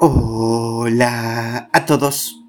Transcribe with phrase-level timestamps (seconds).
[0.00, 2.44] Hola a todos.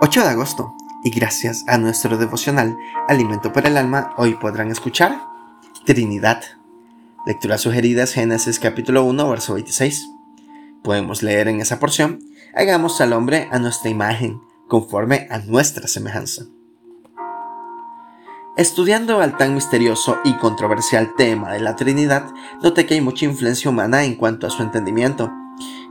[0.00, 5.20] 8 de agosto y gracias a nuestro devocional Alimento para el Alma, hoy podrán escuchar
[5.86, 6.42] Trinidad.
[7.26, 10.10] Lectura sugerida es Génesis capítulo 1, verso 26.
[10.82, 12.18] Podemos leer en esa porción,
[12.56, 16.46] hagamos al hombre a nuestra imagen, conforme a nuestra semejanza.
[18.56, 22.32] Estudiando al tan misterioso y controversial tema de la Trinidad,
[22.64, 25.30] noté que hay mucha influencia humana en cuanto a su entendimiento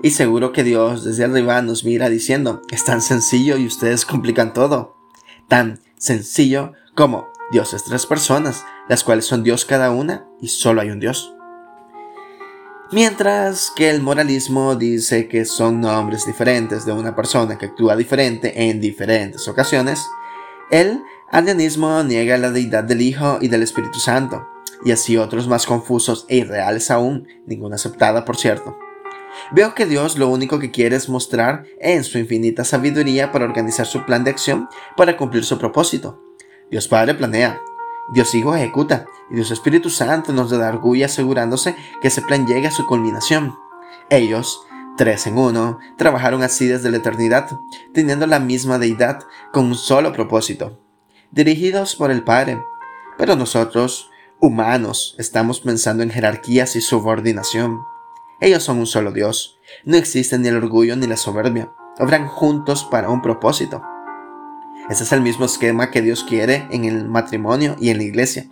[0.04, 4.54] y seguro que Dios desde arriba nos mira diciendo, es tan sencillo y ustedes complican
[4.54, 4.98] todo.
[5.48, 10.82] Tan sencillo como Dios es tres personas, las cuales son Dios cada una y solo
[10.82, 11.34] hay un Dios.
[12.92, 18.70] Mientras que el moralismo dice que son nombres diferentes de una persona que actúa diferente
[18.70, 20.06] en diferentes ocasiones,
[20.70, 24.46] el arianismo niega la deidad del Hijo y del Espíritu Santo,
[24.84, 28.78] y así otros más confusos e irreales aún, ninguna aceptada por cierto.
[29.52, 33.86] Veo que Dios lo único que quiere es mostrar en su infinita sabiduría para organizar
[33.86, 36.22] su plan de acción para cumplir su propósito.
[36.70, 37.62] Dios Padre planea,
[38.10, 42.68] Dios Hijo ejecuta y Dios Espíritu Santo nos da orgullo asegurándose que ese plan llegue
[42.68, 43.56] a su culminación.
[44.10, 44.66] Ellos,
[44.98, 47.50] tres en uno, trabajaron así desde la eternidad,
[47.94, 50.80] teniendo la misma deidad con un solo propósito,
[51.32, 52.62] dirigidos por el Padre.
[53.18, 57.93] Pero nosotros, humanos, estamos pensando en jerarquías y subordinación.
[58.44, 59.58] Ellos son un solo Dios.
[59.86, 61.72] No existe ni el orgullo ni la soberbia.
[61.98, 63.82] Obran juntos para un propósito.
[64.90, 68.48] Ese es el mismo esquema que Dios quiere en el matrimonio y en la iglesia.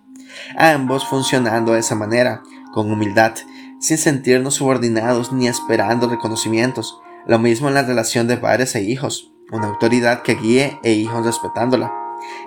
[0.56, 3.34] Ambos funcionando de esa manera, con humildad,
[3.82, 6.98] sin sentirnos subordinados ni esperando reconocimientos.
[7.28, 11.26] Lo mismo en la relación de padres e hijos, una autoridad que guíe e hijos
[11.26, 11.92] respetándola.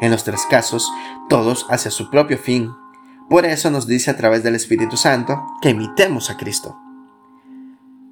[0.00, 0.90] En los tres casos,
[1.28, 2.70] todos hacia su propio fin.
[3.28, 6.80] Por eso nos dice a través del Espíritu Santo que imitemos a Cristo.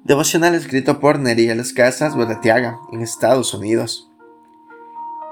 [0.03, 4.11] Devocional escrito por Neriel Casas Berretiaga, en Estados Unidos.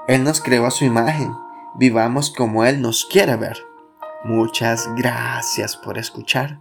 [0.08, 1.30] Él nos creó a su imagen.
[1.74, 3.58] Vivamos como Él nos quiere ver.
[4.24, 6.58] Muchas gracias por escuchar.